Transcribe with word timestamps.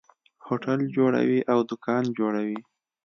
هوټل 0.45 0.79
جوړوي 0.95 1.39
او 1.51 1.59
دکان 1.69 2.03
جوړوي. 2.17 2.59